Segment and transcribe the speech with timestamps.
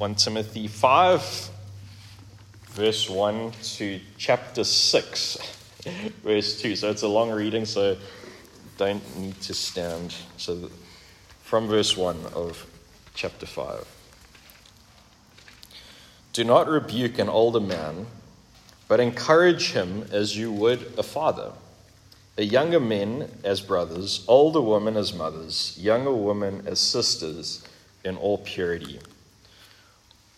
[0.00, 1.50] 1 Timothy 5,
[2.68, 5.38] verse 1 to chapter 6,
[6.24, 6.74] verse 2.
[6.74, 7.98] So it's a long reading, so
[8.78, 10.14] don't need to stand.
[10.38, 10.70] So
[11.42, 12.66] from verse 1 of
[13.12, 13.86] chapter 5.
[16.32, 18.06] Do not rebuke an older man,
[18.88, 21.52] but encourage him as you would a father.
[22.38, 27.68] A younger men as brothers, older women as mothers, younger women as sisters
[28.02, 28.98] in all purity.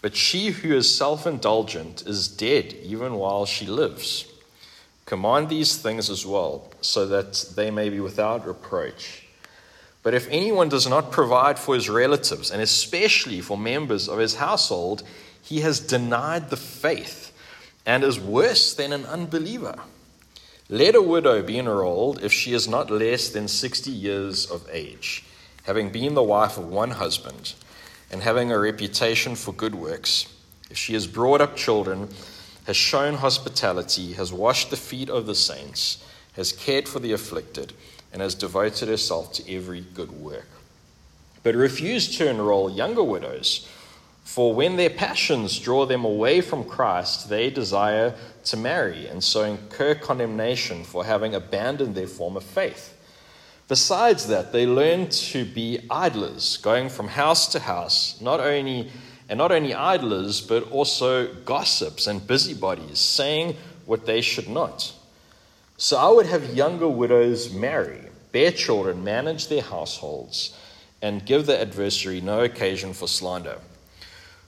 [0.00, 4.26] But she who is self indulgent is dead even while she lives.
[5.06, 9.26] Command these things as well, so that they may be without reproach.
[10.02, 14.36] But if anyone does not provide for his relatives, and especially for members of his
[14.36, 15.02] household,
[15.42, 17.32] he has denied the faith
[17.84, 19.76] and is worse than an unbeliever.
[20.68, 25.24] Let a widow be enrolled if she is not less than 60 years of age,
[25.62, 27.54] having been the wife of one husband
[28.10, 30.32] and having a reputation for good works.
[30.70, 32.08] If she has brought up children,
[32.66, 37.72] has shown hospitality, has washed the feet of the saints, has cared for the afflicted,
[38.12, 40.48] and has devoted herself to every good work.
[41.42, 43.66] But refuse to enroll younger widows,
[44.24, 48.14] for when their passions draw them away from Christ, they desire
[48.44, 52.94] to marry, and so incur condemnation for having abandoned their former faith.
[53.68, 58.90] Besides that, they learn to be idlers, going from house to house, not only
[59.28, 64.92] and not only idlers, but also gossips and busybodies, saying what they should not.
[65.76, 68.00] So I would have younger widows marry,
[68.32, 70.56] bear children, manage their households,
[71.02, 73.58] and give the adversary no occasion for slander.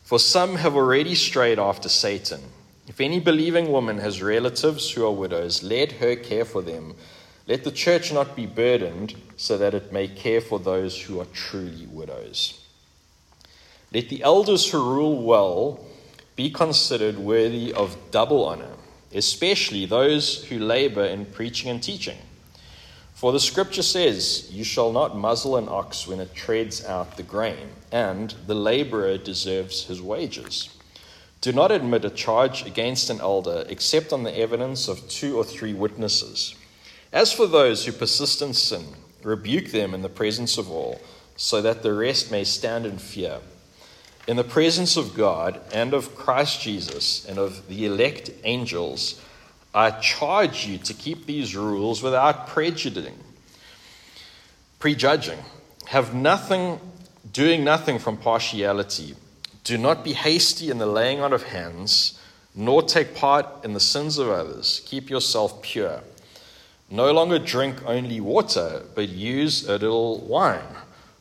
[0.03, 2.41] For some have already strayed after Satan.
[2.89, 6.95] If any believing woman has relatives who are widows, let her care for them
[7.51, 11.25] let the church not be burdened so that it may care for those who are
[11.25, 12.61] truly widows.
[13.93, 15.85] Let the elders who rule well
[16.37, 18.75] be considered worthy of double honor,
[19.13, 22.19] especially those who labor in preaching and teaching.
[23.15, 27.25] For the scripture says, You shall not muzzle an ox when it treads out the
[27.25, 30.69] grain, and the laborer deserves his wages.
[31.41, 35.43] Do not admit a charge against an elder except on the evidence of two or
[35.43, 36.55] three witnesses.
[37.13, 38.85] As for those who persist in sin,
[39.23, 41.01] rebuke them in the presence of all,
[41.37, 43.39] so that the rest may stand in fear.
[44.29, 49.21] In the presence of God and of Christ Jesus and of the elect angels,
[49.75, 53.19] I charge you to keep these rules without prejudicing,
[54.79, 55.39] prejudging.
[55.87, 56.79] Have nothing,
[57.33, 59.17] doing nothing from partiality.
[59.65, 62.19] Do not be hasty in the laying on of hands,
[62.55, 64.83] nor take part in the sins of others.
[64.87, 66.03] Keep yourself pure.
[66.93, 70.77] No longer drink only water, but use a little wine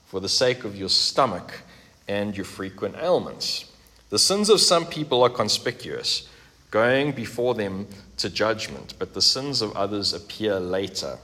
[0.07, 1.61] for the sake of your stomach
[2.07, 3.65] and your frequent ailments.
[4.09, 6.27] The sins of some people are conspicuous,
[6.71, 7.85] going before them
[8.17, 11.19] to judgment, but the sins of others appear later.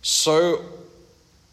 [0.00, 0.64] So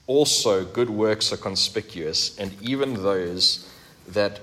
[0.07, 3.69] also good works are conspicuous, and even those
[4.07, 4.39] that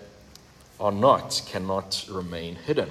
[0.78, 2.90] are not cannot remain hidden.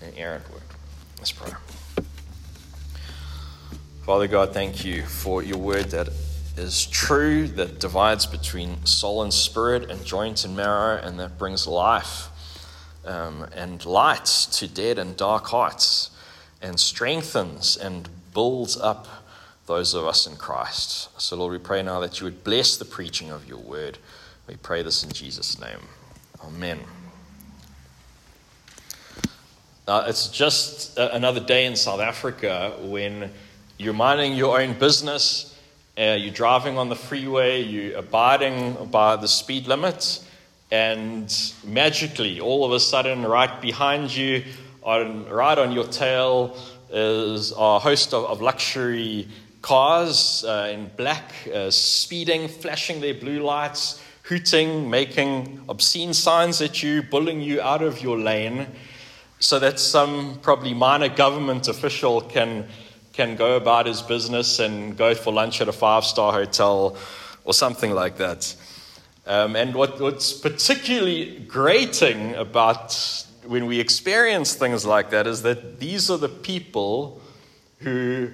[0.00, 0.62] and inerrant word.
[1.18, 1.52] Let's pray.
[4.02, 6.08] Father God, thank you for your word that
[6.56, 11.66] is true, that divides between soul and spirit and joint and marrow, and that brings
[11.66, 12.28] life
[13.04, 16.10] um, and light to dead and dark hearts,
[16.60, 19.06] and strengthens and builds up
[19.66, 21.08] those of us in Christ.
[21.20, 23.98] So, Lord, we pray now that you would bless the preaching of your word.
[24.46, 25.80] We pray this in Jesus' name.
[26.44, 26.80] Amen.
[29.90, 33.28] Uh, it's just another day in South Africa when
[33.76, 35.58] you're minding your own business,
[35.98, 40.24] uh, you're driving on the freeway, you're abiding by the speed limit,
[40.70, 44.44] and magically, all of a sudden, right behind you,
[44.84, 46.56] on, right on your tail
[46.92, 49.26] is a host of, of luxury
[49.60, 56.80] cars uh, in black, uh, speeding, flashing their blue lights, hooting, making obscene signs at
[56.80, 58.68] you, bullying you out of your lane,
[59.40, 62.68] so that some probably minor government official can,
[63.12, 66.96] can go about his business and go for lunch at a five star hotel
[67.44, 68.54] or something like that.
[69.26, 72.94] Um, and what, what's particularly grating about
[73.46, 77.20] when we experience things like that is that these are the people
[77.78, 78.30] who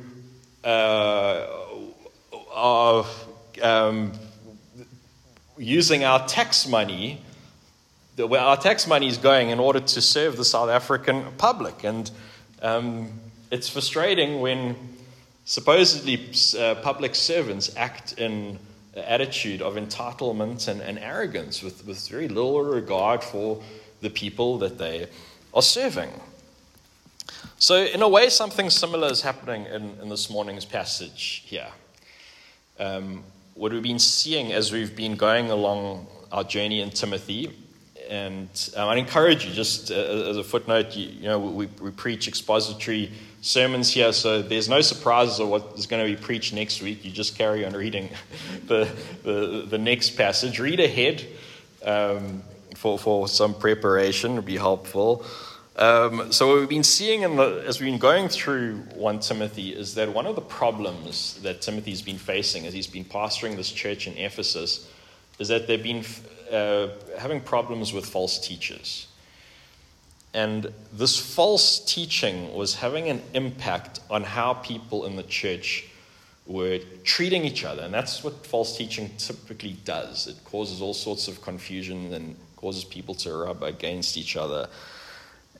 [0.64, 1.46] uh,
[2.52, 3.06] are
[3.62, 4.12] um,
[5.56, 7.20] using our tax money,
[8.16, 11.84] where our tax money is going in order to serve the South African public.
[11.84, 12.10] And
[12.62, 13.12] um,
[13.50, 14.76] it's frustrating when
[15.44, 18.58] supposedly uh, public servants act in
[18.94, 23.62] an attitude of entitlement and, and arrogance with, with very little regard for
[24.00, 25.06] the people that they
[25.52, 26.10] are serving.
[27.58, 31.68] So, in a way, something similar is happening in, in this morning's passage here.
[32.78, 33.24] Um,
[33.54, 37.50] what we've been seeing as we've been going along our journey in Timothy,
[38.08, 41.90] and um, I'd encourage you, just uh, as a footnote, you, you know, we, we,
[41.90, 46.52] preach expository sermons here, so there's no surprises of what is going to be preached
[46.52, 47.04] next week.
[47.04, 48.10] You just carry on reading
[48.66, 48.88] the,
[49.22, 50.58] the, the next passage.
[50.58, 51.26] Read ahead
[51.84, 52.42] um,
[52.74, 55.24] for, for some preparation, would be helpful.
[55.76, 59.94] Um, so, what we've been seeing the, as we've been going through 1 Timothy is
[59.96, 64.06] that one of the problems that Timothy's been facing as he's been pastoring this church
[64.06, 64.90] in Ephesus
[65.38, 66.04] is that they've been
[66.50, 66.88] uh,
[67.18, 69.08] having problems with false teachers.
[70.34, 75.88] And this false teaching was having an impact on how people in the church
[76.46, 77.82] were treating each other.
[77.82, 82.84] And that's what false teaching typically does it causes all sorts of confusion and causes
[82.84, 84.68] people to rub against each other.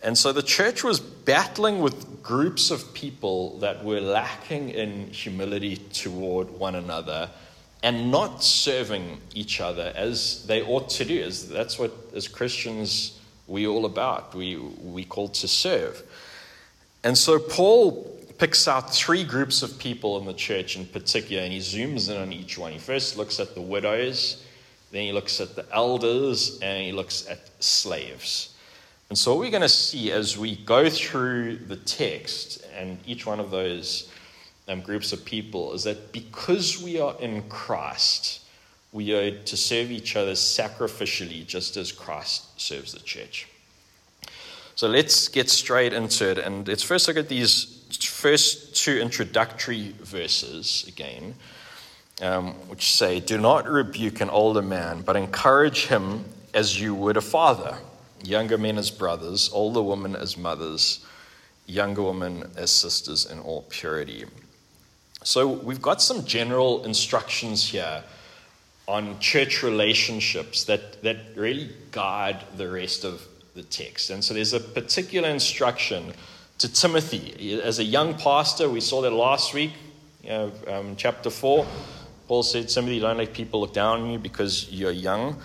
[0.03, 5.77] And so the church was battling with groups of people that were lacking in humility
[5.93, 7.31] toward one another
[7.83, 11.23] and not serving each other as they ought to do.
[11.23, 14.35] As that's what, as Christians, we're all about.
[14.35, 16.03] We we called to serve.
[17.05, 21.53] And so Paul picks out three groups of people in the church in particular, and
[21.53, 22.73] he zooms in on each one.
[22.73, 24.45] He first looks at the widows,
[24.91, 28.55] then he looks at the elders, and he looks at slaves.
[29.09, 33.25] And so, what we're going to see as we go through the text and each
[33.25, 34.11] one of those
[34.69, 38.41] um, groups of people is that because we are in Christ,
[38.93, 43.49] we are to serve each other sacrificially, just as Christ serves the church.
[44.75, 46.39] So, let's get straight into it.
[46.39, 51.35] And let's first look at these first two introductory verses again,
[52.21, 57.17] um, which say, Do not rebuke an older man, but encourage him as you would
[57.17, 57.79] a father
[58.27, 61.05] younger men as brothers, older women as mothers,
[61.67, 64.25] younger women as sisters in all purity.
[65.27, 68.05] So we've got some general instructions here
[68.87, 73.27] on church relationships that, that really guide the rest of
[73.57, 74.11] the text.
[74.11, 76.13] And so there's a particular instruction
[76.59, 77.61] to Timothy.
[77.61, 79.73] As a young pastor, we saw that last week,
[80.23, 81.67] you know, um, chapter 4.
[82.29, 85.41] Paul said, Timothy, don't let people look down on you because you're young.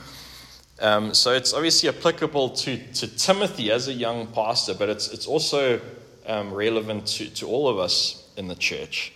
[0.80, 5.26] Um, so it's obviously applicable to, to Timothy as a young pastor, but it's, it's
[5.26, 5.82] also
[6.28, 9.14] um, relevant to, to all of us in the church.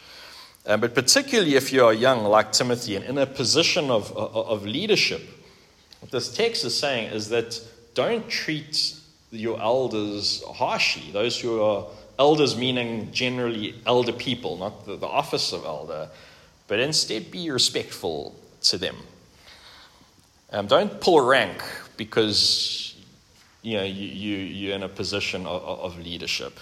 [0.68, 4.36] Um, but particularly if you are young, like Timothy, and in a position of, of,
[4.36, 5.22] of leadership,
[6.00, 7.60] what this text is saying is that
[7.94, 8.96] don't treat
[9.32, 11.12] your elders harshly.
[11.12, 16.10] Those who are elders, meaning generally elder people, not the, the office of elder,
[16.68, 18.96] but instead be respectful to them.
[20.52, 21.64] Um, don't pull rank
[21.98, 22.96] because
[23.62, 26.60] you know, you, you, you're in a position of, of leadership.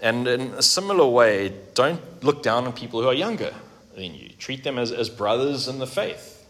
[0.00, 3.52] And in a similar way, don't look down on people who are younger
[3.96, 4.30] than you.
[4.38, 6.46] Treat them as, as brothers in the faith.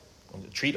[0.53, 0.77] Treat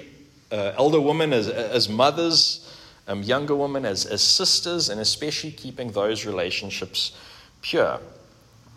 [0.51, 2.73] uh, elder women as, as mothers,
[3.07, 7.17] um, younger women as, as sisters, and especially keeping those relationships
[7.61, 7.99] pure.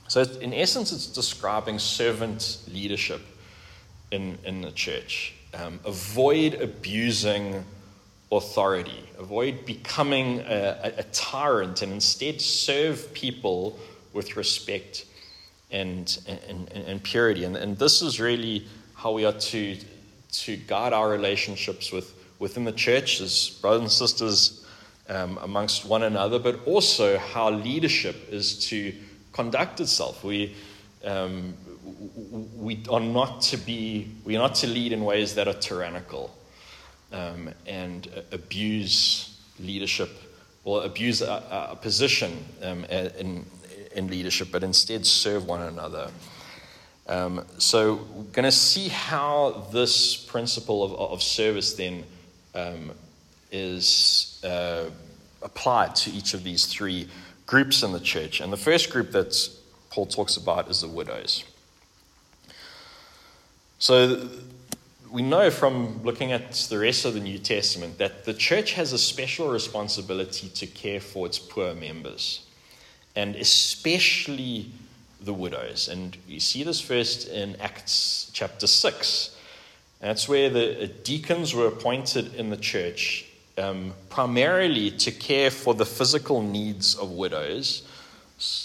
[0.08, 3.22] So, in essence, it's describing servant leadership
[4.10, 5.34] in, in the church.
[5.54, 7.64] Um, avoid abusing
[8.36, 9.08] authority.
[9.18, 13.78] Avoid becoming a, a, tyrant and instead serve people
[14.12, 15.04] with respect
[15.70, 17.44] and, and, and purity.
[17.44, 19.76] And, and this is really how we are to,
[20.32, 24.66] to guard our relationships with, within the church as brothers and sisters
[25.08, 28.94] um, amongst one another, but also how leadership is to
[29.32, 30.24] conduct itself.
[30.24, 30.54] We,
[31.04, 31.54] um,
[32.56, 36.34] we are not to be, we are not to lead in ways that are tyrannical
[37.14, 40.10] um, and abuse leadership
[40.64, 43.44] or abuse a, position um, in,
[43.94, 46.10] in leadership, but instead serve one another.
[47.06, 52.04] Um, so, we're going to see how this principle of, of service then
[52.54, 52.92] um,
[53.52, 54.86] is uh,
[55.42, 57.06] applied to each of these three
[57.44, 58.40] groups in the church.
[58.40, 59.36] And the first group that
[59.90, 61.44] Paul talks about is the widows.
[63.78, 64.30] So,
[65.14, 68.92] we know from looking at the rest of the New Testament that the church has
[68.92, 72.44] a special responsibility to care for its poor members,
[73.14, 74.72] and especially
[75.20, 75.86] the widows.
[75.86, 79.38] And you see this first in Acts chapter 6.
[80.00, 85.86] That's where the deacons were appointed in the church um, primarily to care for the
[85.86, 87.86] physical needs of widows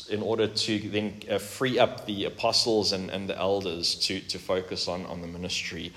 [0.09, 4.39] in order to then uh, free up the apostles and, and the elders to, to
[4.39, 5.93] focus on, on the ministry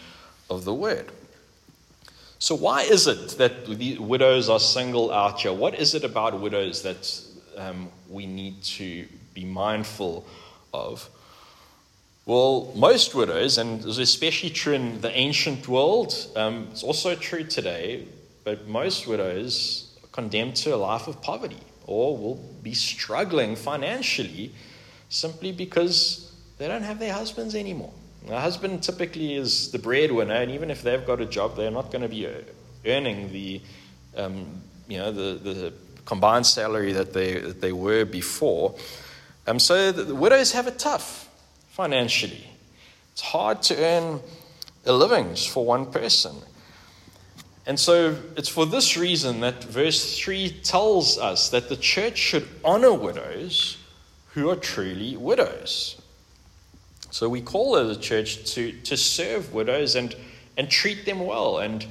[0.53, 1.11] of the word.
[2.39, 3.69] So, why is it that
[4.01, 5.53] widows are singled out here?
[5.53, 7.21] What is it about widows that
[7.57, 10.27] um, we need to be mindful
[10.75, 11.09] of?
[12.27, 17.15] Well, most widows, and it was especially true in the ancient world, um, it's also
[17.15, 18.07] true today,
[18.45, 24.53] but most widows are condemned to a life of poverty or will be struggling financially
[25.09, 27.93] simply because they don't have their husbands anymore.
[28.27, 31.91] The husband typically is the breadwinner, and even if they've got a job, they're not
[31.91, 32.29] going to be
[32.87, 33.61] earning the,
[34.17, 35.73] um, you know, the, the
[36.05, 38.75] combined salary that they, that they were before.
[39.47, 41.29] Um, so the, the widows have it tough
[41.71, 42.47] financially.
[43.13, 44.21] It's hard to earn
[44.87, 46.37] a living for one person.
[47.67, 52.49] And so it's for this reason that verse 3 tells us that the church should
[52.65, 53.79] honor widows
[54.35, 56.02] who are truly widows.
[57.13, 60.17] So we call as a church to, to serve widows and,
[60.57, 61.59] and treat them well.
[61.59, 61.85] And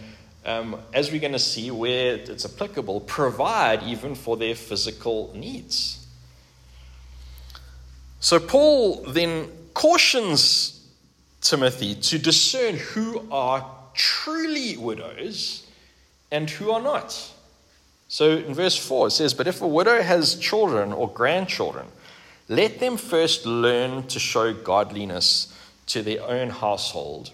[0.48, 6.08] um, as we're going to see where it's applicable, provide even for their physical needs.
[8.20, 10.90] So Paul then cautions
[11.40, 15.68] Timothy to discern who are truly widows
[16.32, 17.32] and who are not.
[18.08, 21.86] So in verse 4 it says, But if a widow has children or grandchildren,
[22.51, 27.31] let them first learn to show godliness to their own household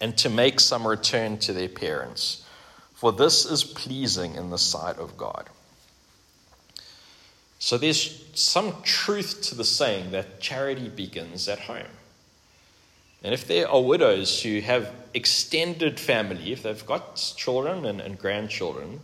[0.00, 2.42] and to make some return to their parents,
[2.94, 5.50] for this is pleasing in the sight of God.
[7.58, 11.94] So there's some truth to the saying that charity begins at home.
[13.22, 18.18] And if there are widows who have extended family, if they've got children and, and
[18.18, 19.00] grandchildren,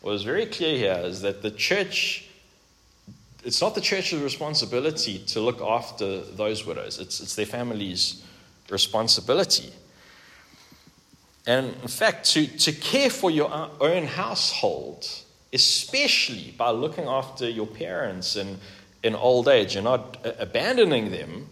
[0.00, 2.27] what is very clear here is that the church,
[3.44, 8.22] it's not the church's responsibility to look after those widows, it's, it's their family's
[8.70, 9.72] responsibility.
[11.46, 15.08] And in fact, to, to care for your own household,
[15.52, 18.58] especially by looking after your parents in,
[19.02, 21.48] in old age and not abandoning them,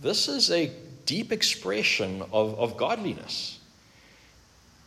[0.00, 0.70] this is a
[1.04, 3.53] deep expression of, of godliness.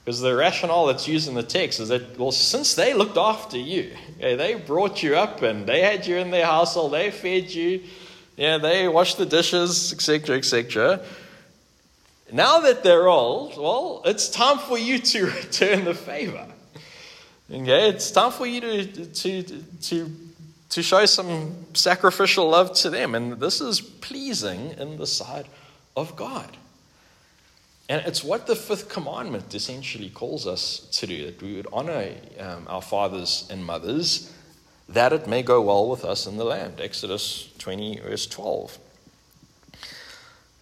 [0.07, 3.57] Because the rationale that's used in the text is that, well, since they looked after
[3.57, 7.53] you, okay, they brought you up and they had you in their household, they fed
[7.53, 7.83] you,
[8.37, 11.01] yeah, they washed the dishes, etc., etc.
[12.31, 16.47] Now that they're old, well, it's time for you to return the favor.
[17.51, 20.11] Okay, it's time for you to, to, to,
[20.69, 23.13] to show some sacrificial love to them.
[23.13, 25.47] And this is pleasing in the sight
[25.97, 26.55] of God.
[27.89, 32.13] And it's what the fifth commandment essentially calls us to do that we would honor
[32.39, 34.33] um, our fathers and mothers,
[34.89, 36.81] that it may go well with us in the land.
[36.81, 38.77] Exodus 20, verse 12.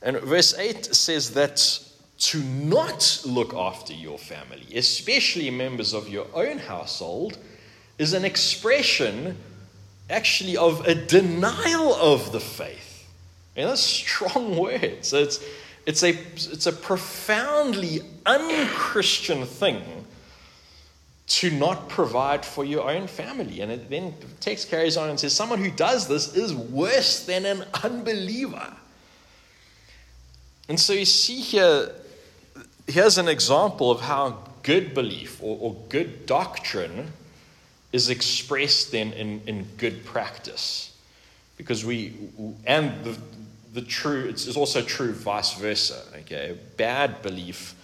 [0.04, 1.80] And verse 8 says that
[2.18, 7.38] to not look after your family, especially members of your own household,
[7.98, 9.38] is an expression
[10.10, 13.08] actually of a denial of the faith.
[13.56, 15.12] And that's strong words.
[15.12, 15.44] It's,
[15.86, 19.84] it's, a, it's a profoundly unchristian thing
[21.28, 23.62] to not provide for your own family.
[23.62, 27.26] And it, then the text carries on and says, Someone who does this is worse
[27.26, 28.74] than an unbeliever.
[30.70, 31.92] And so you see here,
[32.88, 37.12] here's an example of how good belief or, or good doctrine
[37.92, 40.96] is expressed then in, in good practice.
[41.58, 42.14] Because we,
[42.66, 43.18] and the,
[43.76, 46.02] the true, it's also true vice versa.
[46.20, 47.76] Okay, bad belief,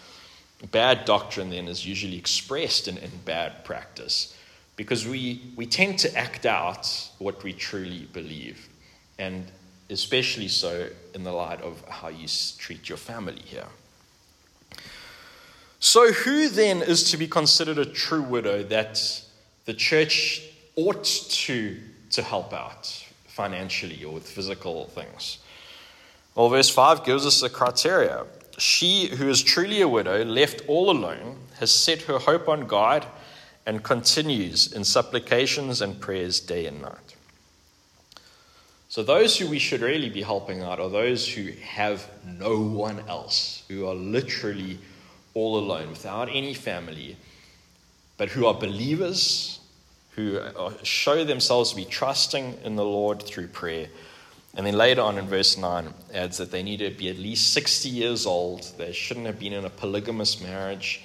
[0.71, 4.35] bad doctrine then is usually expressed in, in bad practice
[4.77, 6.87] because we, we tend to act out
[7.19, 8.69] what we truly believe,
[9.19, 9.45] and
[9.89, 13.67] especially so in the light of how you treat your family here.
[15.81, 19.23] So, who then is to be considered a true widow that
[19.65, 20.41] the church
[20.77, 21.77] ought to,
[22.11, 22.85] to help out
[23.27, 25.39] financially or with physical things?
[26.35, 28.25] Well, verse 5 gives us the criteria.
[28.57, 33.05] She who is truly a widow, left all alone, has set her hope on God
[33.65, 37.15] and continues in supplications and prayers day and night.
[38.87, 42.99] So, those who we should really be helping out are those who have no one
[43.07, 44.79] else, who are literally
[45.33, 47.15] all alone, without any family,
[48.17, 49.59] but who are believers,
[50.11, 50.41] who
[50.83, 53.87] show themselves to be trusting in the Lord through prayer.
[54.55, 57.53] And then later on in verse 9 adds that they need to be at least
[57.53, 58.69] 60 years old.
[58.77, 61.01] They shouldn't have been in a polygamous marriage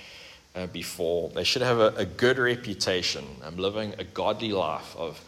[0.56, 1.30] uh, before.
[1.30, 5.22] They should have a, a good reputation, um, living a godly life of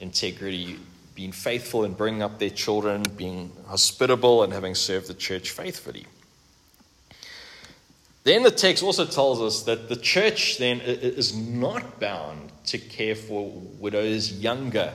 [0.00, 0.78] integrity,
[1.14, 6.06] being faithful in bringing up their children, being hospitable, and having served the church faithfully.
[8.24, 13.16] Then the text also tells us that the church then is not bound to care
[13.16, 13.50] for
[13.80, 14.92] widows younger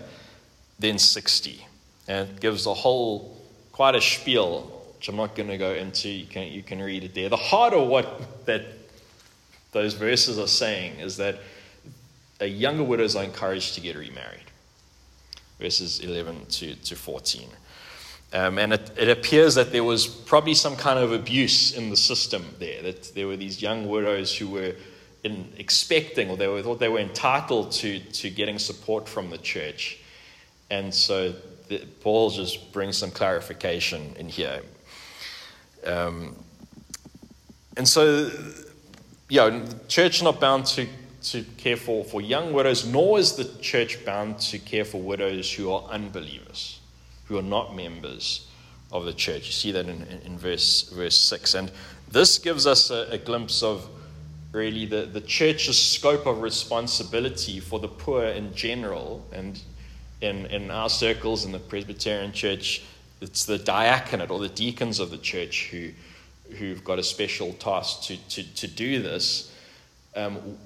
[0.79, 1.65] than 60.
[2.07, 3.37] And gives a whole,
[3.71, 4.61] quite a spiel,
[4.95, 6.09] which I'm not going to go into.
[6.09, 7.29] You can, you can read it there.
[7.29, 8.63] The heart of what that
[9.71, 11.39] those verses are saying is that
[12.39, 14.39] a younger widows are encouraged to get remarried.
[15.59, 17.49] Verses 11 to, to 14.
[18.33, 21.97] Um, and it, it, appears that there was probably some kind of abuse in the
[21.97, 24.75] system there, that there were these young widows who were
[25.23, 29.37] in, expecting or they were, thought they were entitled to, to getting support from the
[29.37, 29.99] church.
[30.69, 31.33] And so
[31.67, 34.61] the, Paul just brings some clarification in here.
[35.85, 36.35] Um,
[37.75, 38.31] and so,
[39.29, 40.87] yeah, the church is not bound to,
[41.23, 45.53] to care for, for young widows, nor is the church bound to care for widows
[45.53, 46.79] who are unbelievers
[47.27, 48.47] who are not members
[48.91, 49.47] of the church.
[49.47, 51.53] You see that in, in verse, verse 6.
[51.55, 51.71] And
[52.09, 53.87] this gives us a, a glimpse of
[54.53, 59.25] really the, the church's scope of responsibility for the poor in general.
[59.33, 59.59] And
[60.21, 62.83] in, in our circles in the Presbyterian church,
[63.21, 65.89] it's the diaconate or the deacons of the church who,
[66.55, 69.53] who've got a special task to, to, to do this.
[70.15, 70.57] Um,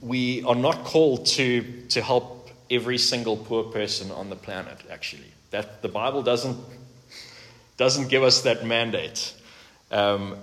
[0.00, 5.32] we are not called to, to help every single poor person on the planet, actually.
[5.50, 6.58] That the Bible doesn't
[7.78, 9.34] doesn't give us that mandate
[9.90, 10.36] um,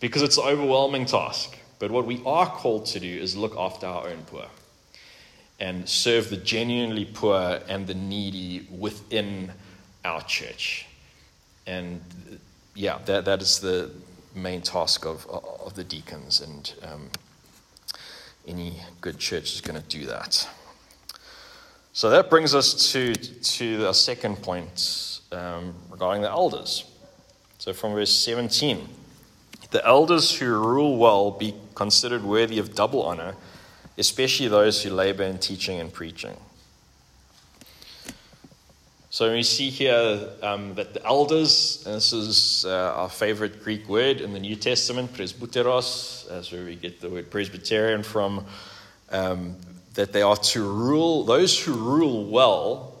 [0.00, 1.56] because it's an overwhelming task.
[1.78, 4.46] But what we are called to do is look after our own poor
[5.62, 9.52] and serve the genuinely poor and the needy within
[10.04, 10.86] our church.
[11.68, 12.00] And
[12.74, 13.92] yeah, that, that is the
[14.34, 17.10] main task of, of the deacons, and um,
[18.48, 20.48] any good church is going to do that.
[21.92, 26.90] So that brings us to, to the second point um, regarding the elders.
[27.58, 28.88] So from verse 17
[29.70, 33.34] the elders who rule well be considered worthy of double honor,
[33.98, 36.36] especially those who labor in teaching and preaching.
[39.10, 43.86] So we see here um, that the elders, and this is uh, our favorite Greek
[43.86, 48.46] word in the New Testament, presbyteros, that's where we get the word Presbyterian from.
[49.10, 49.56] Um,
[49.94, 52.94] that they are to rule, those who rule well,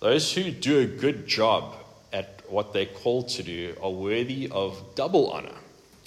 [0.00, 1.74] those who do a good job
[2.14, 5.54] at what they're called to do, are worthy of double honor,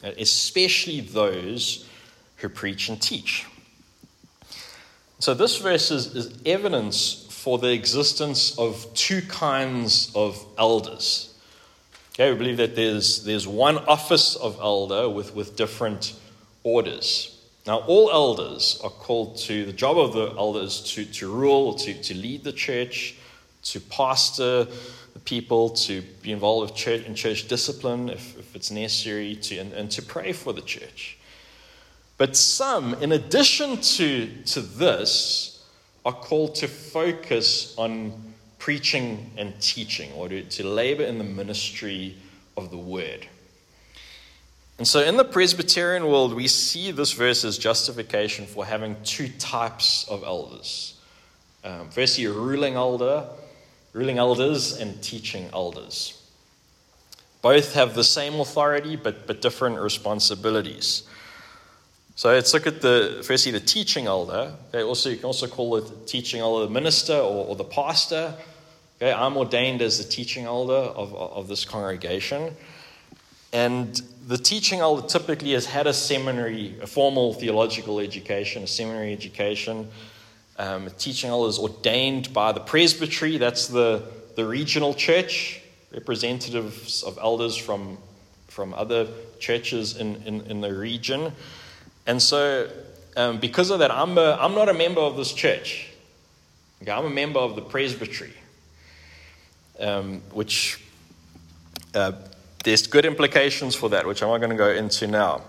[0.02, 1.88] especially those
[2.38, 3.46] who preach and teach.
[5.24, 11.34] So, this verse is, is evidence for the existence of two kinds of elders.
[12.12, 16.20] Okay, we believe that there's, there's one office of elder with, with different
[16.64, 17.42] orders.
[17.66, 21.94] Now, all elders are called to, the job of the elders to, to rule, to,
[21.94, 23.16] to lead the church,
[23.64, 24.66] to pastor
[25.14, 29.58] the people, to be involved with church, in church discipline if, if it's necessary, to,
[29.60, 31.18] and, and to pray for the church.
[32.18, 35.66] But some, in addition to, to this,
[36.06, 42.16] are called to focus on preaching and teaching, or to, to labor in the ministry
[42.56, 43.28] of the word.
[44.78, 49.28] And so in the Presbyterian world, we see this verse as justification for having two
[49.28, 51.00] types of elders.
[51.64, 53.28] Um, firstly, ruling elder,
[53.94, 56.20] ruling elders, and teaching elders.
[57.42, 61.04] Both have the same authority, but, but different responsibilities.
[62.16, 64.54] So let's look at the firstly the teaching elder.
[64.70, 68.36] Okay, also you can also call it teaching elder the minister or, or the pastor.
[69.02, 72.56] Okay, I'm ordained as the teaching elder of, of this congregation.
[73.52, 79.12] And the teaching elder typically has had a seminary, a formal theological education, a seminary
[79.12, 79.90] education.
[80.60, 84.04] Um, a teaching elder is ordained by the presbytery, that's the,
[84.36, 87.98] the regional church, representatives of elders from,
[88.48, 89.08] from other
[89.40, 91.32] churches in, in, in the region.
[92.06, 92.70] And so,
[93.16, 95.90] um, because of that, I'm, a, I'm not a member of this church.
[96.82, 98.34] Okay, I'm a member of the presbytery,
[99.80, 100.84] um, which
[101.96, 102.12] uh,
[102.64, 105.42] there's good implications for that, which I'm not going to go into now.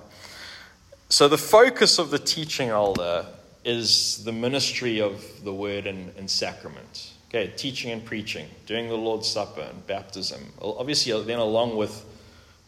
[1.09, 3.27] So, the focus of the teaching elder
[3.65, 7.13] is the ministry of the word and, and sacrament.
[7.29, 10.41] Okay, teaching and preaching, doing the Lord's Supper and baptism.
[10.61, 12.05] Obviously, then along with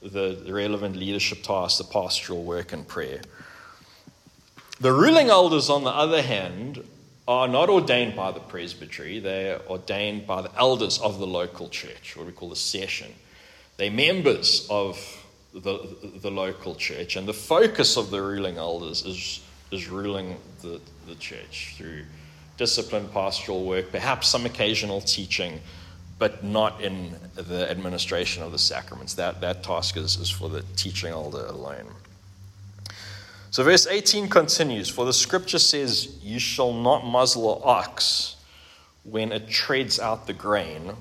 [0.03, 3.21] the relevant leadership tasks, the pastoral work and prayer.
[4.79, 6.85] The ruling elders, on the other hand,
[7.27, 12.15] are not ordained by the presbytery, they're ordained by the elders of the local church,
[12.15, 13.13] what we call the session.
[13.79, 14.99] They're members of
[15.55, 20.81] the, the local church, and the focus of the ruling elders is, is ruling the,
[21.09, 22.05] the church through
[22.59, 25.61] discipline, pastoral work, perhaps some occasional teaching,
[26.19, 29.15] but not in the administration of the sacraments.
[29.15, 31.87] That, that task is, is for the teaching elder alone.
[33.51, 38.37] So, verse 18 continues For the scripture says, You shall not muzzle an ox
[39.05, 40.93] when it treads out the grain,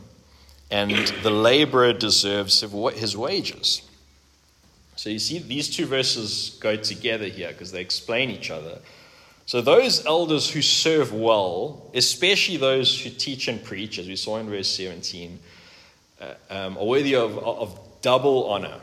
[0.72, 0.92] and
[1.24, 3.82] the laborer deserves his wages.
[4.96, 8.80] So, you see, these two verses go together here because they explain each other.
[9.48, 14.38] So, those elders who serve well, especially those who teach and preach, as we saw
[14.38, 15.40] in verse 17,
[16.22, 18.80] uh, um, are worthy of, of double honor.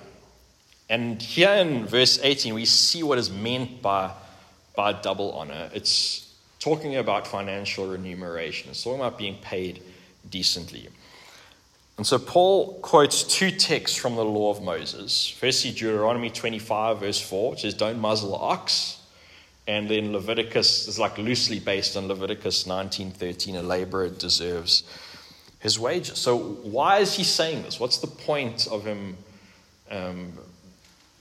[0.92, 4.12] And here in verse 18, we see what is meant by,
[4.76, 5.70] by double honor.
[5.72, 9.83] It's talking about financial remuneration, it's talking about being paid
[10.28, 10.90] decently.
[11.96, 15.35] And so Paul quotes two texts from the law of Moses.
[15.40, 19.00] Firstly, Deuteronomy 25, verse 4, which says, Don't muzzle ox.
[19.66, 23.57] And then Leviticus is like loosely based on Leviticus 19:13.
[23.57, 24.83] A laborer deserves
[25.59, 26.18] his wages.
[26.18, 27.81] So why is he saying this?
[27.81, 29.16] What's the point of him,
[29.90, 30.33] um,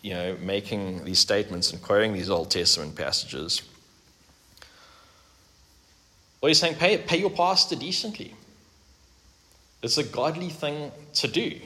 [0.01, 3.61] you know, making these statements and quoting these Old Testament passages?
[6.41, 8.33] Well, he's saying pay, pay your pastor decently.
[9.83, 11.59] It's a godly thing to do.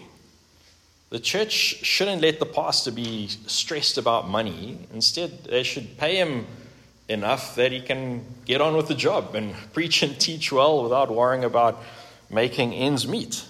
[1.09, 4.79] The church shouldn't let the pastor be stressed about money.
[4.93, 6.45] Instead, they should pay him
[7.07, 11.13] enough that he can get on with the job and preach and teach well without
[11.13, 11.81] worrying about
[12.29, 13.45] making ends meet.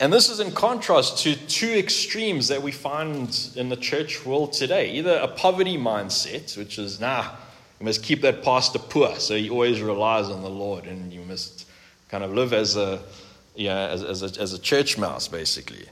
[0.00, 4.52] And this is in contrast to two extremes that we find in the church world
[4.52, 7.34] today either a poverty mindset, which is, nah,
[7.80, 11.22] you must keep that pastor poor, so he always relies on the Lord, and you
[11.22, 11.66] must
[12.08, 13.00] kind of live as a,
[13.56, 15.86] yeah, as, as, a, as a church mouse, basically.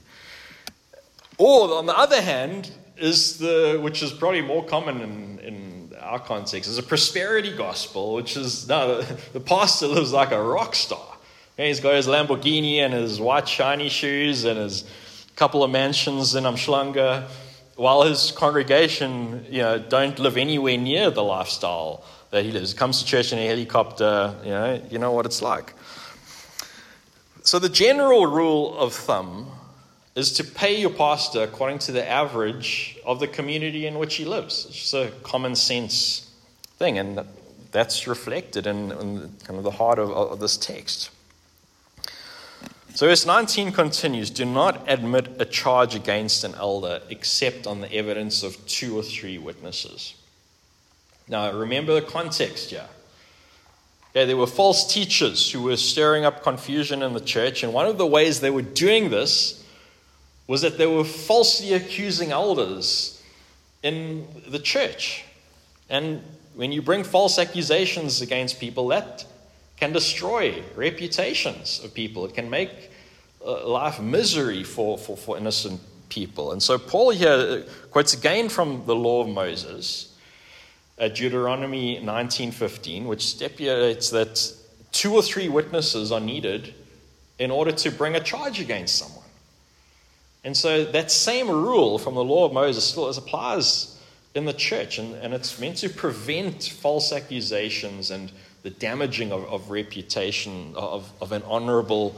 [1.37, 6.19] Or, on the other hand, is the, which is probably more common in, in our
[6.19, 10.75] context, is a prosperity gospel, which is, no, the, the pastor lives like a rock
[10.75, 11.16] star.
[11.57, 14.83] He's got his Lamborghini and his white shiny shoes and his
[15.35, 17.27] couple of mansions in Umhlanga,
[17.75, 22.73] while his congregation, you know, don't live anywhere near the lifestyle that he lives.
[22.73, 25.73] Comes to church in a helicopter, you know, you know what it's like.
[27.43, 29.47] So the general rule of thumb
[30.15, 34.25] is to pay your pastor according to the average of the community in which he
[34.25, 34.65] lives.
[34.65, 36.31] It's just a common sense
[36.77, 37.25] thing, and
[37.71, 41.11] that's reflected in, in kind of the heart of, of this text.
[42.97, 47.93] So, verse 19 continues Do not admit a charge against an elder except on the
[47.93, 50.15] evidence of two or three witnesses.
[51.27, 52.87] Now, remember the context here.
[54.09, 57.85] Okay, there were false teachers who were stirring up confusion in the church, and one
[57.85, 59.63] of the ways they were doing this
[60.47, 63.21] was that they were falsely accusing elders
[63.83, 65.23] in the church.
[65.87, 66.23] And
[66.55, 69.23] when you bring false accusations against people, that
[69.77, 72.25] can destroy reputations of people.
[72.25, 72.91] It can make
[73.45, 76.51] uh, life misery for, for, for innocent people.
[76.51, 80.15] And so Paul here quotes again from the law of Moses,
[80.99, 84.51] uh, Deuteronomy 19:15, which stipulates that
[84.91, 86.73] two or three witnesses are needed
[87.37, 89.23] in order to bring a charge against someone.
[90.43, 93.99] And so that same rule from the law of Moses still applies
[94.33, 98.31] in the church, and, and it's meant to prevent false accusations and
[98.67, 102.13] the damaging of, of reputation of, of an honorable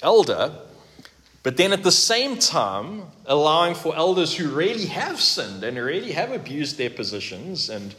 [0.00, 0.54] elder.
[1.42, 6.12] But then at the same time, allowing for elders who really have sinned and really
[6.12, 7.96] have abused their positions and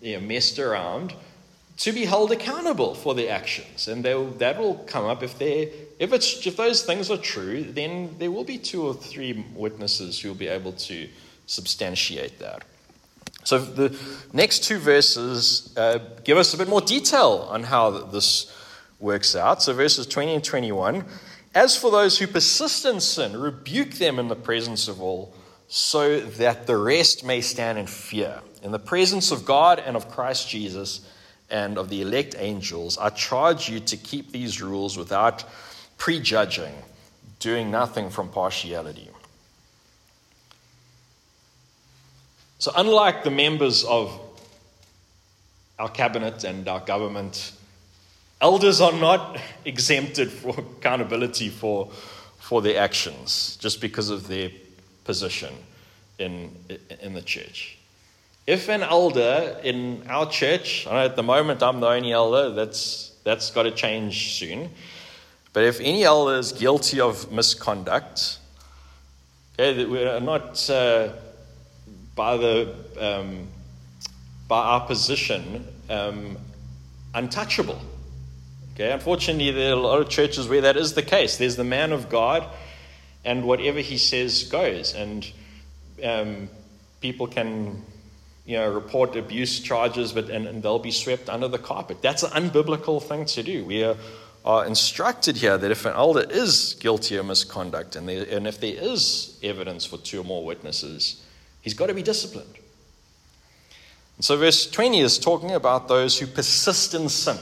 [0.00, 1.14] you know, messed around
[1.78, 3.88] to be held accountable for their actions.
[3.88, 8.14] And that will come up if they if it's if those things are true, then
[8.20, 11.08] there will be two or three witnesses who will be able to
[11.46, 12.62] substantiate that.
[13.44, 13.98] So the
[14.32, 18.54] next two verses uh, give us a bit more detail on how this
[19.00, 19.62] works out.
[19.62, 21.04] So verses 20 and 21.
[21.54, 25.34] As for those who persist in sin, rebuke them in the presence of all,
[25.68, 30.08] so that the rest may stand in fear, in the presence of God and of
[30.08, 31.06] Christ Jesus
[31.50, 35.44] and of the elect angels, I charge you to keep these rules without
[35.98, 36.74] prejudging,
[37.38, 39.10] doing nothing from partiality.
[42.62, 44.20] So, unlike the members of
[45.80, 47.50] our cabinet and our government,
[48.40, 51.90] elders are not exempted for accountability for,
[52.38, 54.52] for their actions just because of their
[55.02, 55.52] position
[56.20, 56.54] in,
[57.00, 57.78] in the church.
[58.46, 62.50] If an elder in our church, I know at the moment I'm the only elder,
[62.50, 64.70] that's, that's got to change soon.
[65.52, 68.38] But if any elder is guilty of misconduct,
[69.58, 71.08] okay, we're not uh,
[72.14, 73.48] by, the, um,
[74.48, 76.38] by our position um,
[77.14, 77.80] untouchable.
[78.74, 81.36] Okay, unfortunately, there are a lot of churches where that is the case.
[81.36, 82.46] There's the man of God,
[83.24, 84.94] and whatever he says goes.
[84.94, 85.30] And
[86.02, 86.48] um,
[87.00, 87.82] people can
[88.44, 92.02] you know, report abuse charges, but and, and, they'll be swept under the carpet.
[92.02, 93.64] That's an unbiblical thing to do.
[93.64, 93.96] We are,
[94.44, 98.58] are instructed here that if an elder is guilty of misconduct, and, there, and if
[98.58, 101.22] there is evidence for two or more witnesses,
[101.62, 102.54] he's got to be disciplined.
[104.16, 107.38] And so, verse 20 is talking about those who persist in sin.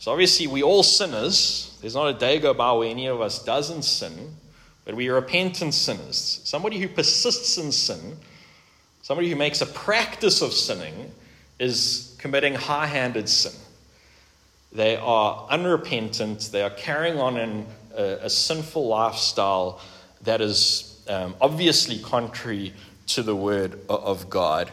[0.00, 1.78] So, obviously, we all sinners.
[1.80, 4.34] There's not a day go by where any of us doesn't sin,
[4.84, 6.40] but we are repentant sinners.
[6.44, 8.16] Somebody who persists in sin
[9.10, 11.10] Somebody who makes a practice of sinning
[11.58, 13.50] is committing high handed sin.
[14.72, 17.66] They are unrepentant, they are carrying on in
[17.96, 19.80] a, a sinful lifestyle
[20.22, 22.72] that is um, obviously contrary
[23.08, 24.70] to the word of God.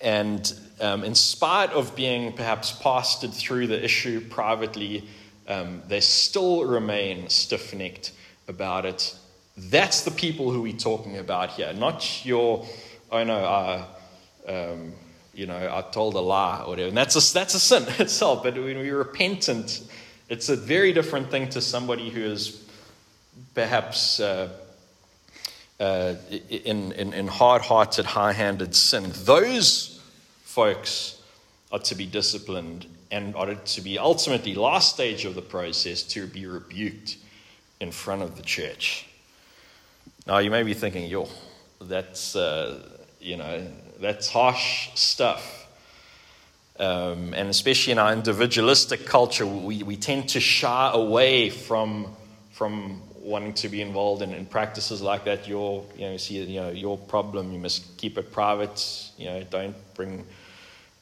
[0.00, 5.08] And um, in spite of being perhaps pastored through the issue privately,
[5.48, 8.12] um, they still remain stiff necked
[8.46, 9.16] about it.
[9.56, 12.66] That's the people who we're talking about here, not your
[13.10, 13.86] oh no, I,
[14.50, 14.92] um,
[15.34, 16.88] you know, I told a lie or whatever.
[16.88, 18.42] And that's a, that's a sin itself.
[18.42, 19.80] But when we're repentant,
[20.28, 22.64] it's a very different thing to somebody who is
[23.54, 24.50] perhaps uh,
[25.80, 26.14] uh,
[26.50, 29.12] in, in, in hard hearted, high handed sin.
[29.24, 30.00] Those
[30.42, 31.22] folks
[31.70, 36.26] are to be disciplined and are to be ultimately, last stage of the process, to
[36.26, 37.16] be rebuked
[37.80, 39.06] in front of the church.
[40.26, 41.28] Now, you may be thinking, yo,
[41.80, 42.36] that's.
[42.36, 43.66] Uh, you know,
[44.00, 45.66] that's harsh stuff.
[46.78, 52.14] Um, and especially in our individualistic culture, we, we tend to shy away from,
[52.52, 55.46] from wanting to be involved in, in practices like that.
[55.46, 59.10] Your, you know, see, you know, your problem, you must keep it private.
[59.18, 60.24] You know, don't bring,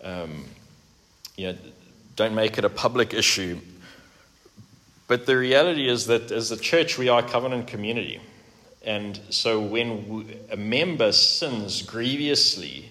[0.03, 0.45] um,
[1.37, 1.59] you know,
[2.17, 3.59] don't make it a public issue.
[5.07, 8.21] But the reality is that as a church, we are a covenant community.
[8.83, 12.89] And so when a member sins grievously,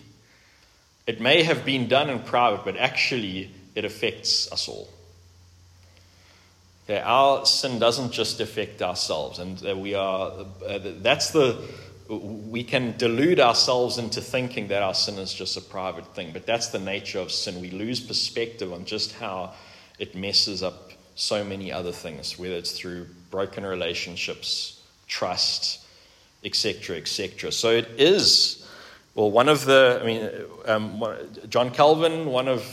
[1.07, 4.89] it may have been done in private, but actually it affects us all.
[6.87, 10.31] Okay, our sin doesn't just affect ourselves, and we are,
[10.67, 11.59] uh, that's the,
[12.07, 16.45] we can delude ourselves into thinking that our sin is just a private thing, but
[16.45, 17.59] that's the nature of sin.
[17.59, 19.53] We lose perspective on just how
[19.97, 25.83] it messes up so many other things, whether it's through broken relationships, trust,
[26.43, 27.51] etc., etc.
[27.51, 28.69] So it is,
[29.15, 30.29] well, one of the, I mean,
[30.65, 31.03] um,
[31.49, 32.63] John Calvin, one of,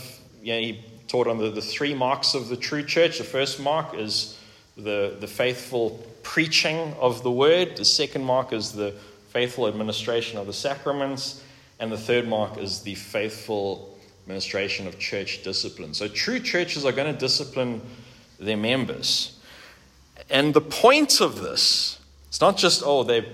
[0.43, 3.19] you know, he taught on the, the three marks of the true church.
[3.19, 4.39] The first mark is
[4.79, 8.93] the, the faithful preaching of the word, the second mark is the
[9.29, 11.45] faithful administration of the sacraments,
[11.79, 13.95] and the third mark is the faithful
[14.25, 15.93] administration of church discipline.
[15.93, 17.83] So true churches are going to discipline
[18.41, 19.39] their members.
[20.31, 23.27] And the point of this, it's not just, oh, they're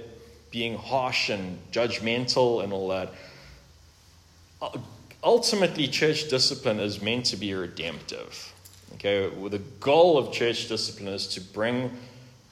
[0.51, 3.13] being harsh and judgmental and all that.
[4.61, 4.79] Uh,
[5.23, 8.53] Ultimately, church discipline is meant to be redemptive.
[8.95, 11.91] Okay, well, the goal of church discipline is to bring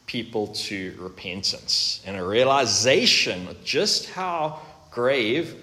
[0.06, 5.54] people to repentance and a realization of just how grave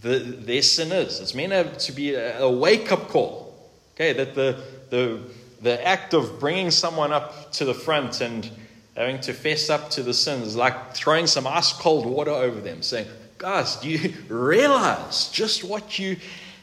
[0.00, 1.20] the, their sin is.
[1.20, 3.54] It's meant to be a, wake up call.
[3.94, 5.20] Okay, that the, the,
[5.62, 8.50] the act of bringing someone up to the front and
[8.96, 12.60] having to fess up to the sins, is like throwing some ice cold water over
[12.60, 13.06] them, saying,
[13.38, 16.16] Guys, do you realize just what you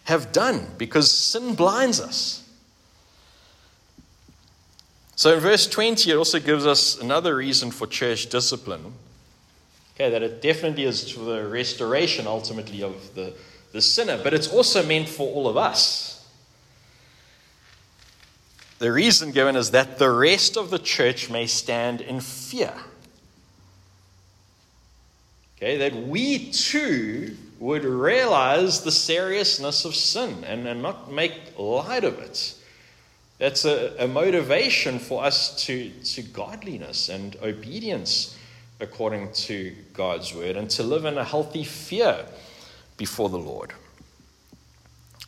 [0.05, 0.67] have done?
[0.77, 2.43] Because sin blinds us.
[5.15, 8.93] So in verse 20, it also gives us another reason for church discipline.
[9.95, 13.33] Okay, that it definitely is for the restoration ultimately of the,
[13.71, 16.27] the sinner, but it's also meant for all of us.
[18.79, 22.73] The reason given is that the rest of the church may stand in fear.
[25.55, 32.03] Okay, that we too would realize the seriousness of sin and, and not make light
[32.03, 32.55] of it.
[33.37, 38.37] That's a, a motivation for us to, to godliness and obedience
[38.81, 42.25] according to God's word and to live in a healthy fear
[42.97, 43.71] before the Lord.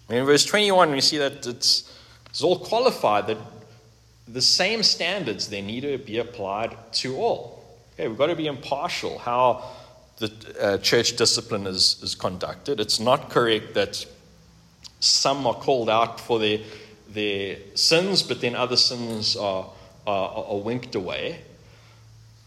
[0.09, 1.97] In verse 21, we see that it's,
[2.29, 3.37] it's all qualified that
[4.27, 7.63] the same standards they need to be applied to all.
[7.93, 9.71] Okay, we've got to be impartial how
[10.17, 12.79] the uh, church discipline is, is conducted.
[12.79, 14.05] It's not correct that
[14.99, 16.59] some are called out for their,
[17.09, 19.69] their sins, but then other sins are,
[20.07, 21.41] are, are winked away.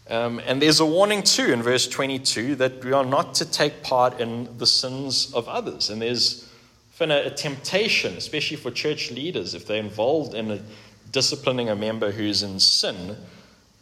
[0.09, 3.83] Um, and there's a warning too in verse 22 that we are not to take
[3.83, 5.91] part in the sins of others.
[5.91, 6.49] And there's
[6.99, 10.59] often a, a temptation, especially for church leaders, if they're involved in a,
[11.11, 13.15] disciplining a member who's in sin,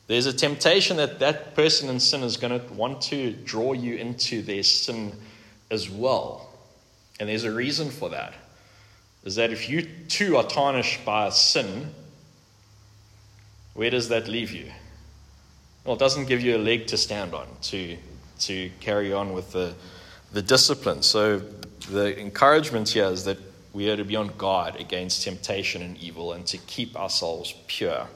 [0.08, 3.96] there's a temptation that that person in sin is going to want to draw you
[3.96, 5.14] into their sin
[5.70, 6.50] as well.
[7.20, 8.34] And there's a reason for that.
[9.26, 11.94] Is that if you too are tarnished by sin,
[13.74, 14.72] where does that leave you?
[15.84, 17.98] Well, it doesn't give you a leg to stand on to,
[18.40, 19.74] to carry on with the,
[20.32, 21.02] the discipline.
[21.02, 21.40] So
[21.92, 23.38] the encouragement here is that
[23.74, 28.08] we are to be on guard against temptation and evil and to keep ourselves pure.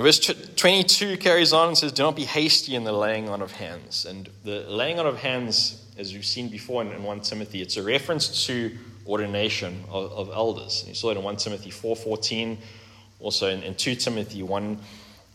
[0.00, 3.52] Verse 22 carries on and says, Do not be hasty in the laying on of
[3.52, 4.06] hands.
[4.06, 7.82] And the laying on of hands, as we've seen before in 1 Timothy, it's a
[7.82, 8.74] reference to
[9.06, 10.86] ordination of, of elders.
[10.88, 12.56] You saw it in 1 Timothy 4.14,
[13.20, 14.78] also in, in 2 Timothy 1,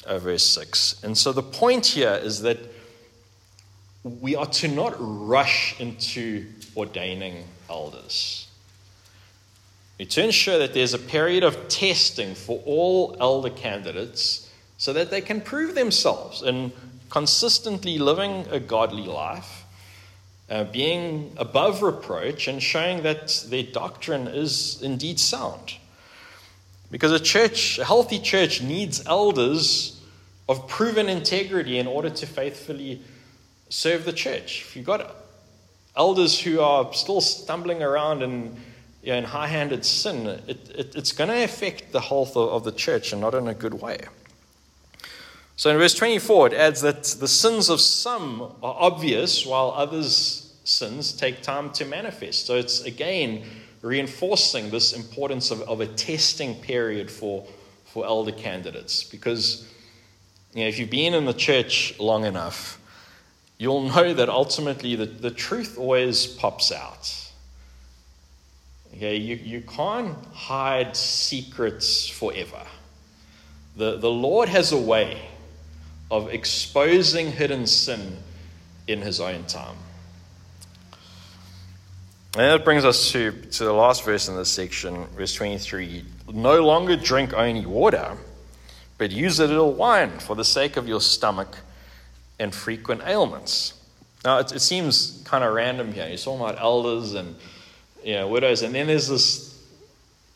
[0.08, 1.04] uh, verse 6.
[1.04, 2.58] And so the point here is that
[4.04, 8.48] we are to not rush into ordaining elders.
[10.00, 14.45] We to ensure that there's a period of testing for all elder candidates
[14.78, 16.72] so that they can prove themselves in
[17.10, 19.66] consistently living a godly life,
[20.50, 25.76] uh, being above reproach, and showing that their doctrine is indeed sound.
[26.92, 30.02] Because a church, a healthy church, needs elders
[30.48, 33.02] of proven integrity in order to faithfully
[33.70, 34.62] serve the church.
[34.62, 35.16] If you've got
[35.96, 38.56] elders who are still stumbling around in,
[39.02, 42.50] you know, in high handed sin, it, it, it's going to affect the health of,
[42.50, 44.00] of the church and not in a good way.
[45.58, 50.54] So in verse 24, it adds that the sins of some are obvious while others'
[50.66, 52.46] sins take time to manifest.
[52.46, 53.44] So it's again
[53.82, 57.46] reinforcing this importance of, of a testing period for,
[57.86, 59.04] for elder candidates.
[59.04, 59.72] Because
[60.54, 62.80] you know, if you've been in the church long enough,
[63.58, 67.14] you'll know that ultimately the, the truth always pops out.
[68.96, 72.62] Okay, you, you can't hide secrets forever.
[73.78, 75.20] The, the Lord has a way
[76.12, 78.18] of exposing hidden sin
[78.88, 79.76] in his own time.
[82.38, 86.04] And that brings us to, to the last verse in this section, verse 23.
[86.34, 88.18] No longer drink only water,
[88.98, 91.58] but use a little wine for the sake of your stomach
[92.38, 93.74] and frequent ailments.
[94.26, 96.08] Now, it, it seems kind of random here.
[96.08, 97.36] You're talking about elders and
[98.04, 99.64] you know, widows, and then there's this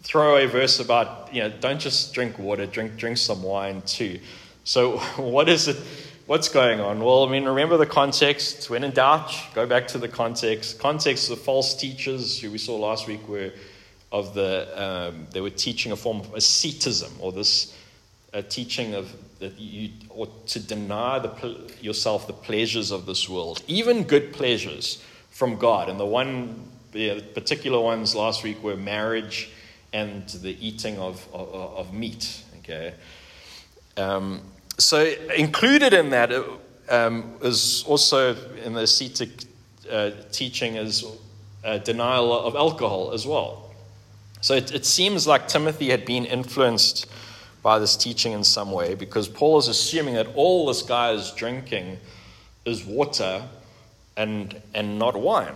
[0.02, 4.20] throwaway verse about, you know, don't just drink water, drink, drink some wine too.
[4.64, 5.78] So, what is it?
[6.26, 7.04] What's going on?
[7.04, 8.70] Well, I mean, remember the context.
[8.70, 10.80] When in doubt, go back to the context.
[10.80, 13.52] Context of false teachers, who we saw last week, were
[14.12, 17.76] of the um, they were teaching a form of asceticism, or this
[18.34, 23.64] uh, teaching of that you ought to deny the, yourself the pleasures of this world,
[23.68, 25.90] even good pleasures from God.
[25.90, 29.50] And the one, the particular ones last week were marriage
[29.94, 32.44] and the eating of, of, of meat.
[32.60, 32.94] Okay.
[34.00, 34.42] Um,
[34.78, 36.32] so included in that
[36.90, 39.30] um, is also in the ascetic
[39.92, 41.06] uh, teaching is
[41.84, 43.72] denial of alcohol as well.
[44.42, 47.08] So it, it seems like Timothy had been influenced
[47.62, 51.32] by this teaching in some way because Paul is assuming that all this guy is
[51.32, 51.98] drinking
[52.66, 53.44] is water
[54.16, 55.56] and, and not wine.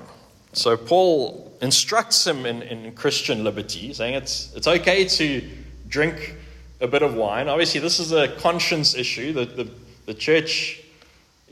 [0.51, 5.49] So Paul instructs him in, in Christian liberty, saying it's, it's okay to
[5.87, 6.35] drink
[6.81, 7.47] a bit of wine.
[7.47, 9.33] Obviously, this is a conscience issue.
[9.33, 9.69] The, the,
[10.05, 10.81] the church,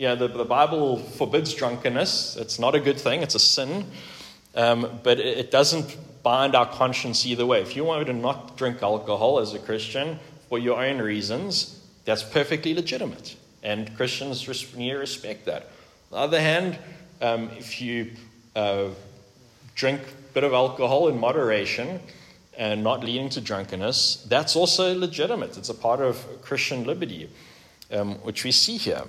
[0.08, 2.38] know, the, the Bible forbids drunkenness.
[2.38, 3.86] It's not a good thing, it's a sin.
[4.56, 7.62] Um, but it, it doesn't bind our conscience either way.
[7.62, 10.20] If you want to not drink alcohol as a Christian,
[10.52, 13.38] for your own reasons, that's perfectly legitimate.
[13.64, 14.46] And Christians
[14.76, 15.70] need respect that.
[16.12, 16.78] On the other hand,
[17.22, 18.12] um, if you
[18.54, 18.90] uh,
[19.76, 22.02] drink a bit of alcohol in moderation
[22.58, 25.58] and not leading to drunkenness, that's also legitimate.
[25.58, 27.30] It's a part of Christian liberty,
[27.92, 29.04] um, which we see here.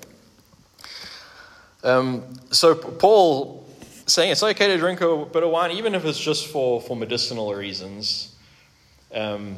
[1.84, 3.66] Um, so Paul
[4.06, 6.96] saying it's okay to drink a bit of wine, even if it's just for, for
[6.96, 8.34] medicinal reasons.
[9.12, 9.56] Um,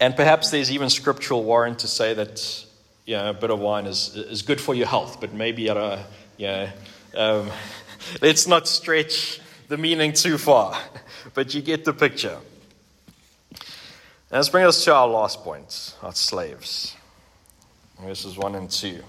[0.00, 2.64] and perhaps there's even scriptural warrant to say that
[3.06, 5.76] you know, a bit of wine is, is good for your health, but maybe at
[5.76, 6.04] a,
[6.36, 6.68] you know,
[7.16, 7.50] um,
[8.22, 10.78] let's not stretch the meaning too far,
[11.34, 12.38] but you get the picture.
[14.30, 16.96] And let's bring us to our last point our slaves.
[18.00, 19.02] Verses 1 and 2.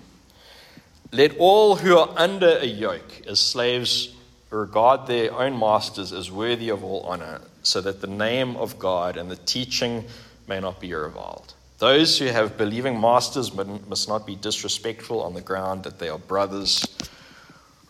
[1.12, 4.16] Let all who are under a yoke as slaves
[4.50, 9.16] regard their own masters as worthy of all honor, so that the name of God
[9.16, 10.06] and the teaching
[10.48, 11.54] may not be reviled.
[11.78, 16.18] Those who have believing masters must not be disrespectful on the ground that they are
[16.18, 16.84] brothers.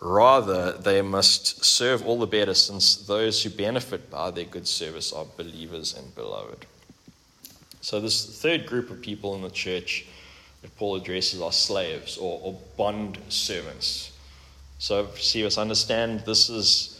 [0.02, 5.14] Rather, they must serve all the better, since those who benefit by their good service
[5.14, 6.66] are believers and beloved.
[7.82, 10.06] So, this third group of people in the church
[10.62, 14.12] that Paul addresses are slaves or, or bond servants.
[14.78, 17.00] So, see us understand this is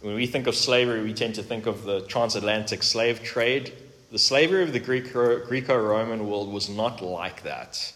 [0.00, 3.74] when we think of slavery, we tend to think of the transatlantic slave trade.
[4.10, 7.92] The slavery of the Greco Roman world was not like that.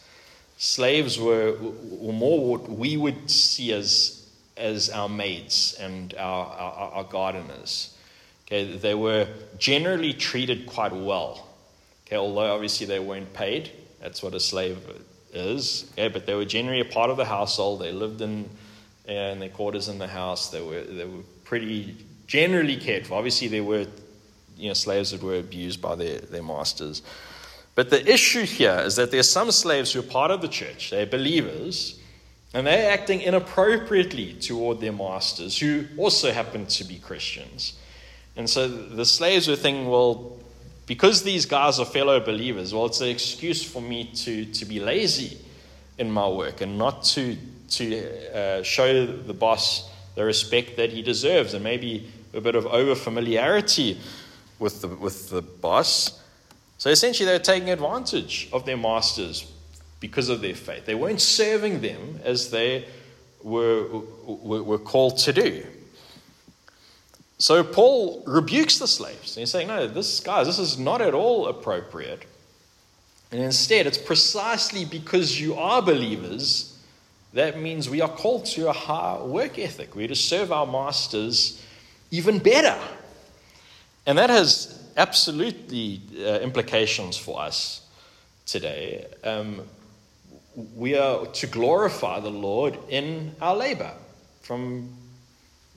[0.58, 4.28] Slaves were, were more what we would see as,
[4.58, 7.96] as our maids and our, our, our gardeners.
[8.46, 9.26] Okay, they were
[9.58, 11.48] generally treated quite well.
[12.06, 13.70] Okay, although obviously they weren't paid.
[14.00, 14.78] That's what a slave
[15.32, 15.90] is.
[15.92, 17.80] Okay, but they were generally a part of the household.
[17.80, 18.48] They lived in,
[19.08, 20.50] uh, in their quarters in the house.
[20.50, 21.96] They were, they were pretty
[22.26, 23.14] generally cared for.
[23.14, 23.86] Obviously, there were
[24.56, 27.02] you know, slaves that were abused by their, their masters.
[27.74, 30.48] But the issue here is that there are some slaves who are part of the
[30.48, 31.98] church, they're believers,
[32.52, 37.76] and they're acting inappropriately toward their masters, who also happen to be Christians.
[38.36, 40.38] And so the slaves were thinking, well,
[40.86, 44.80] because these guys are fellow believers, well, it's an excuse for me to, to be
[44.80, 45.38] lazy
[45.98, 47.36] in my work and not to,
[47.70, 52.66] to uh, show the boss the respect that he deserves and maybe a bit of
[52.66, 53.98] over familiarity
[54.58, 56.20] with the, with the boss.
[56.78, 59.50] So essentially, they're taking advantage of their masters
[60.00, 60.86] because of their faith.
[60.86, 62.86] They weren't serving them as they
[63.42, 63.86] were,
[64.24, 65.66] were, were called to do.
[67.44, 69.36] So Paul rebukes the slaves.
[69.36, 72.24] And he's saying, no, this, guys, this is not at all appropriate.
[73.30, 76.78] And instead, it's precisely because you are believers
[77.34, 79.94] that means we are called to a high work ethic.
[79.94, 81.62] We're to serve our masters
[82.10, 82.80] even better.
[84.06, 87.86] And that has absolutely uh, implications for us
[88.46, 89.04] today.
[89.22, 89.60] Um,
[90.74, 93.92] we are to glorify the Lord in our labor
[94.40, 94.96] from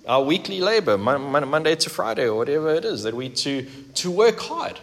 [0.07, 4.39] our weekly labor, Monday to Friday, or whatever it is, that we to, to work
[4.39, 4.79] hard.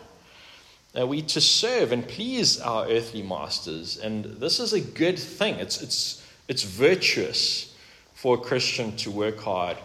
[0.92, 3.98] That we to serve and please our earthly masters.
[3.98, 5.56] And this is a good thing.
[5.56, 7.74] It's, it's, it's virtuous
[8.14, 9.76] for a Christian to work hard.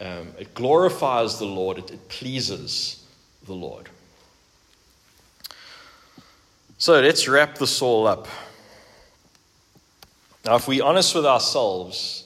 [0.00, 3.06] Um, it glorifies the Lord, it, it pleases
[3.46, 3.88] the Lord.
[6.78, 8.26] So let's wrap this all up.
[10.44, 12.23] Now, if we're honest with ourselves,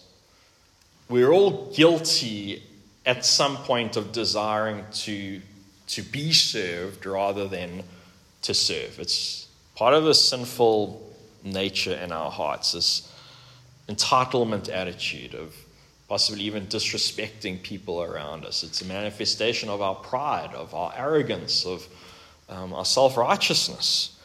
[1.08, 2.62] we're all guilty
[3.06, 5.40] at some point of desiring to,
[5.86, 7.82] to be served rather than
[8.42, 8.98] to serve.
[8.98, 11.10] It's part of the sinful
[11.42, 13.12] nature in our hearts, this
[13.88, 15.54] entitlement attitude of
[16.08, 18.62] possibly even disrespecting people around us.
[18.62, 21.86] It's a manifestation of our pride, of our arrogance, of
[22.48, 24.17] um, our self righteousness.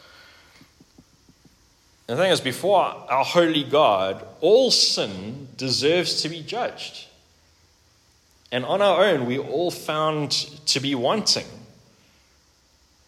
[2.08, 7.08] The thing is, before our holy God, all sin deserves to be judged.
[8.52, 10.32] And on our own, we all found
[10.68, 11.48] to be wanting.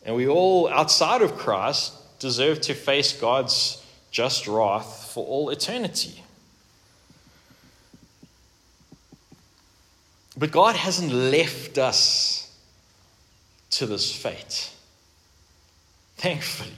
[0.06, 6.24] And we all, outside of Christ, deserve to face God's just wrath for all eternity.
[10.38, 12.58] But God hasn't left us
[13.72, 14.72] to this fate.
[16.18, 16.72] Thankfully.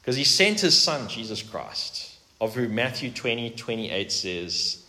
[0.00, 4.84] Because he sent his son, Jesus Christ, of whom Matthew 20, 28 says,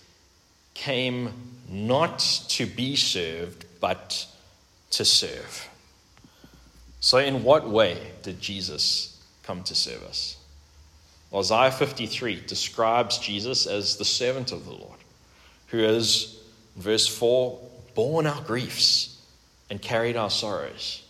[0.74, 1.34] came
[1.70, 4.26] not to be served, but
[4.92, 5.70] to serve.
[7.00, 10.38] So, in what way did Jesus come to serve us?
[11.30, 15.00] Well, Isaiah 53 describes Jesus as the servant of the Lord,
[15.68, 16.40] who is,
[16.76, 17.60] verse 4,
[17.96, 19.22] borne our griefs
[19.70, 21.04] and carried our sorrows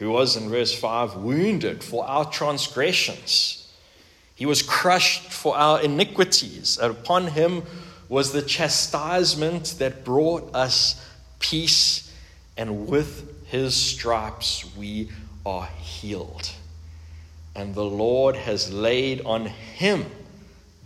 [0.00, 3.70] who was, in verse 5, wounded for our transgressions.
[4.34, 6.78] He was crushed for our iniquities.
[6.78, 7.64] And upon him
[8.08, 11.06] was the chastisement that brought us
[11.38, 12.10] peace,
[12.56, 15.10] and with his stripes we
[15.44, 16.50] are healed.
[17.54, 20.06] And the Lord has laid on him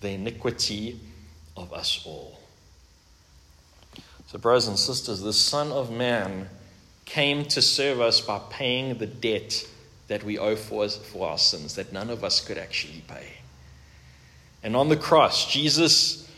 [0.01, 0.99] the iniquity
[1.57, 2.41] of us all.
[4.27, 6.49] So, brothers and sisters, the Son of Man
[7.05, 9.67] came to serve us by paying the debt
[10.09, 13.27] that we owe for, us, for our sins that none of us could actually pay.
[14.63, 16.31] And on the cross, Jesus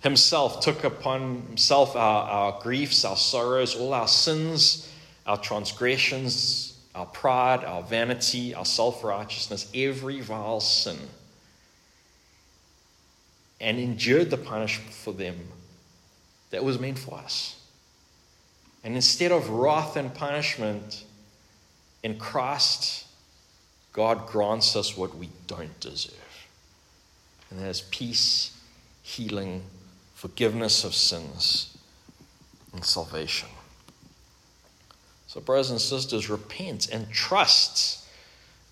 [0.00, 4.92] himself took upon himself our, our griefs, our sorrows, all our sins,
[5.26, 10.98] our transgressions, our pride, our vanity, our self righteousness, every vile sin,
[13.60, 15.38] and endured the punishment for them
[16.50, 17.61] that was meant for us.
[18.84, 21.04] And instead of wrath and punishment,
[22.02, 23.06] in Christ,
[23.92, 26.16] God grants us what we don't deserve.
[27.50, 28.58] And that is peace,
[29.02, 29.62] healing,
[30.14, 31.76] forgiveness of sins,
[32.72, 33.48] and salvation.
[35.26, 38.04] So, brothers and sisters, repent and trust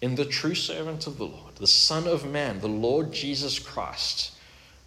[0.01, 4.33] in the true servant of the Lord, the Son of Man, the Lord Jesus Christ,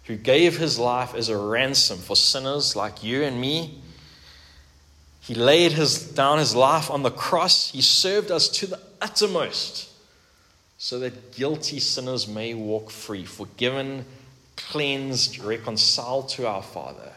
[0.04, 3.80] who gave his life as a ransom for sinners like you and me
[5.26, 7.70] he laid his, down his life on the cross.
[7.70, 9.90] He served us to the uttermost
[10.76, 14.04] so that guilty sinners may walk free, forgiven,
[14.56, 17.12] cleansed, reconciled to our Father,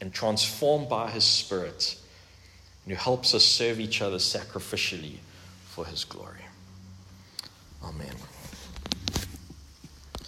[0.00, 1.98] and transformed by his Spirit,
[2.84, 5.16] and who helps us serve each other sacrificially
[5.66, 6.46] for his glory.
[7.84, 8.14] Amen.